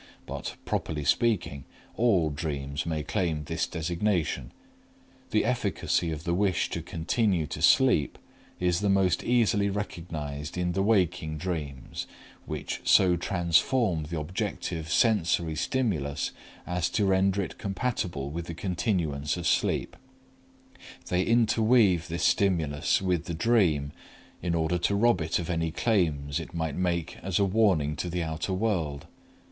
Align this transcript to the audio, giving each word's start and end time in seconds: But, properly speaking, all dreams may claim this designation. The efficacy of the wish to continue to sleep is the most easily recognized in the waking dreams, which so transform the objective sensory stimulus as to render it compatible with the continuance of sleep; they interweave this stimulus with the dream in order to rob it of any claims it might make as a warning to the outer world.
But, 0.25 0.55
properly 0.65 1.03
speaking, 1.03 1.65
all 1.95 2.31
dreams 2.31 2.87
may 2.87 3.03
claim 3.03 3.43
this 3.43 3.67
designation. 3.67 4.51
The 5.29 5.45
efficacy 5.45 6.09
of 6.09 6.23
the 6.23 6.33
wish 6.33 6.71
to 6.71 6.81
continue 6.81 7.45
to 7.45 7.61
sleep 7.61 8.17
is 8.59 8.79
the 8.79 8.89
most 8.89 9.23
easily 9.23 9.69
recognized 9.69 10.57
in 10.57 10.71
the 10.71 10.81
waking 10.81 11.37
dreams, 11.37 12.07
which 12.47 12.81
so 12.83 13.15
transform 13.15 14.05
the 14.05 14.19
objective 14.19 14.91
sensory 14.91 15.55
stimulus 15.55 16.31
as 16.65 16.89
to 16.89 17.05
render 17.05 17.39
it 17.39 17.59
compatible 17.59 18.31
with 18.31 18.47
the 18.47 18.55
continuance 18.55 19.37
of 19.37 19.45
sleep; 19.45 19.95
they 21.09 21.21
interweave 21.21 22.07
this 22.07 22.23
stimulus 22.23 23.03
with 23.03 23.25
the 23.25 23.35
dream 23.35 23.91
in 24.41 24.55
order 24.55 24.79
to 24.79 24.95
rob 24.95 25.21
it 25.21 25.37
of 25.37 25.47
any 25.47 25.69
claims 25.69 26.39
it 26.39 26.55
might 26.55 26.73
make 26.73 27.17
as 27.21 27.37
a 27.37 27.45
warning 27.45 27.95
to 27.97 28.09
the 28.09 28.23
outer 28.23 28.51
world. 28.53 29.05